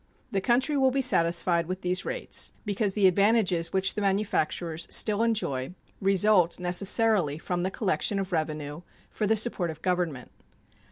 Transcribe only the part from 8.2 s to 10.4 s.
revenue for the support of Government.